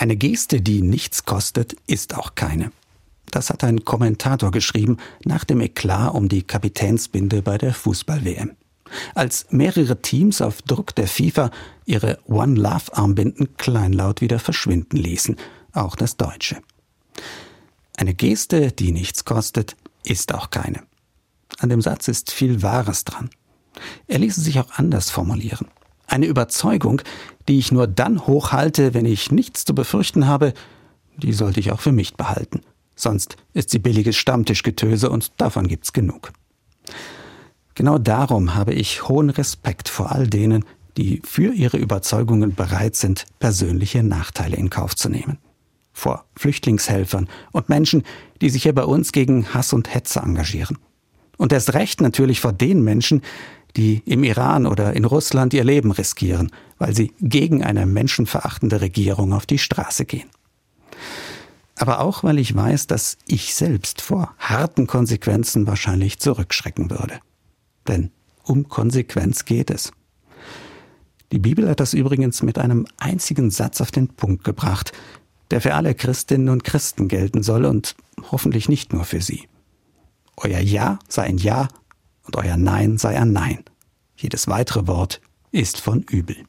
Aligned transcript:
Eine 0.00 0.16
Geste, 0.16 0.62
die 0.62 0.80
nichts 0.80 1.26
kostet, 1.26 1.76
ist 1.86 2.16
auch 2.16 2.34
keine. 2.34 2.72
Das 3.30 3.50
hat 3.50 3.62
ein 3.64 3.84
Kommentator 3.84 4.50
geschrieben 4.50 4.96
nach 5.26 5.44
dem 5.44 5.60
Eklat 5.60 6.14
um 6.14 6.30
die 6.30 6.42
Kapitänsbinde 6.42 7.42
bei 7.42 7.58
der 7.58 7.74
Fußball-WM. 7.74 8.56
Als 9.14 9.48
mehrere 9.50 10.00
Teams 10.00 10.40
auf 10.40 10.62
Druck 10.62 10.94
der 10.94 11.06
FIFA 11.06 11.50
ihre 11.84 12.18
One 12.24 12.58
Love 12.58 12.96
Armbinden 12.96 13.58
kleinlaut 13.58 14.22
wieder 14.22 14.38
verschwinden 14.38 14.96
ließen, 14.96 15.36
auch 15.74 15.96
das 15.96 16.16
deutsche. 16.16 16.62
Eine 17.94 18.14
Geste, 18.14 18.72
die 18.72 18.92
nichts 18.92 19.26
kostet, 19.26 19.76
ist 20.02 20.32
auch 20.32 20.48
keine. 20.48 20.82
An 21.58 21.68
dem 21.68 21.82
Satz 21.82 22.08
ist 22.08 22.30
viel 22.30 22.62
Wahres 22.62 23.04
dran. 23.04 23.28
Er 24.06 24.18
ließe 24.18 24.40
sich 24.40 24.60
auch 24.60 24.70
anders 24.78 25.10
formulieren. 25.10 25.68
Eine 26.10 26.26
Überzeugung, 26.26 27.02
die 27.48 27.60
ich 27.60 27.70
nur 27.70 27.86
dann 27.86 28.26
hochhalte, 28.26 28.94
wenn 28.94 29.06
ich 29.06 29.30
nichts 29.30 29.64
zu 29.64 29.76
befürchten 29.76 30.26
habe, 30.26 30.54
die 31.16 31.32
sollte 31.32 31.60
ich 31.60 31.70
auch 31.70 31.80
für 31.80 31.92
mich 31.92 32.16
behalten. 32.16 32.62
Sonst 32.96 33.36
ist 33.54 33.70
sie 33.70 33.78
billiges 33.78 34.16
Stammtischgetöse 34.16 35.08
und 35.08 35.30
davon 35.40 35.68
gibt's 35.68 35.92
genug. 35.92 36.32
Genau 37.76 37.98
darum 37.98 38.56
habe 38.56 38.74
ich 38.74 39.08
hohen 39.08 39.30
Respekt 39.30 39.88
vor 39.88 40.10
all 40.10 40.26
denen, 40.26 40.64
die 40.96 41.22
für 41.24 41.54
ihre 41.54 41.76
Überzeugungen 41.76 42.56
bereit 42.56 42.96
sind, 42.96 43.24
persönliche 43.38 44.02
Nachteile 44.02 44.56
in 44.56 44.68
Kauf 44.68 44.96
zu 44.96 45.08
nehmen. 45.08 45.38
Vor 45.92 46.24
Flüchtlingshelfern 46.34 47.28
und 47.52 47.68
Menschen, 47.68 48.02
die 48.40 48.50
sich 48.50 48.64
hier 48.64 48.74
bei 48.74 48.84
uns 48.84 49.12
gegen 49.12 49.54
Hass 49.54 49.72
und 49.72 49.94
Hetze 49.94 50.18
engagieren. 50.18 50.76
Und 51.36 51.52
erst 51.52 51.72
recht 51.74 52.00
natürlich 52.00 52.40
vor 52.40 52.52
den 52.52 52.82
Menschen, 52.82 53.22
die 53.76 54.02
im 54.06 54.24
Iran 54.24 54.66
oder 54.66 54.94
in 54.94 55.04
Russland 55.04 55.54
ihr 55.54 55.64
Leben 55.64 55.92
riskieren, 55.92 56.50
weil 56.78 56.94
sie 56.94 57.12
gegen 57.20 57.62
eine 57.62 57.86
menschenverachtende 57.86 58.80
Regierung 58.80 59.32
auf 59.32 59.46
die 59.46 59.58
Straße 59.58 60.04
gehen. 60.04 60.28
Aber 61.76 62.00
auch, 62.00 62.24
weil 62.24 62.38
ich 62.38 62.54
weiß, 62.54 62.88
dass 62.88 63.16
ich 63.26 63.54
selbst 63.54 64.02
vor 64.02 64.34
harten 64.38 64.86
Konsequenzen 64.86 65.66
wahrscheinlich 65.66 66.18
zurückschrecken 66.18 66.90
würde. 66.90 67.20
Denn 67.88 68.10
um 68.44 68.68
Konsequenz 68.68 69.44
geht 69.44 69.70
es. 69.70 69.92
Die 71.32 71.38
Bibel 71.38 71.68
hat 71.68 71.80
das 71.80 71.94
übrigens 71.94 72.42
mit 72.42 72.58
einem 72.58 72.86
einzigen 72.98 73.50
Satz 73.50 73.80
auf 73.80 73.90
den 73.90 74.08
Punkt 74.08 74.44
gebracht, 74.44 74.92
der 75.50 75.60
für 75.60 75.74
alle 75.74 75.94
Christinnen 75.94 76.48
und 76.48 76.64
Christen 76.64 77.08
gelten 77.08 77.42
soll 77.42 77.64
und 77.64 77.94
hoffentlich 78.30 78.68
nicht 78.68 78.92
nur 78.92 79.04
für 79.04 79.20
sie. 79.20 79.48
Euer 80.36 80.60
Ja 80.60 80.98
sei 81.08 81.22
ein 81.22 81.38
Ja 81.38 81.68
und 82.30 82.36
euer 82.36 82.56
Nein 82.56 82.96
sei 82.96 83.18
ein 83.18 83.32
Nein. 83.32 83.64
Jedes 84.14 84.46
weitere 84.46 84.86
Wort 84.86 85.20
ist 85.50 85.80
von 85.80 86.02
übel. 86.02 86.36